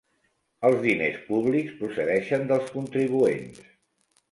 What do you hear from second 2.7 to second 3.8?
contribuents.